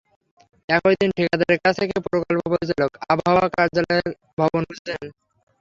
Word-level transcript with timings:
একই 0.69 0.95
দিন 0.99 1.09
ঠিকাদারের 1.17 1.59
কাছ 1.63 1.73
থেকে 1.81 1.95
প্রকল্প 2.05 2.41
পরিচালক 2.53 2.91
আবহাওয়া 3.09 3.45
কার্যালয়ের 3.55 4.07
ভবন 4.37 4.61
বুঝে 4.69 4.83
নেন। 4.91 5.07